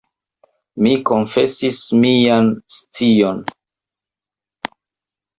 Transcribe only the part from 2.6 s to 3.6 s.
scion.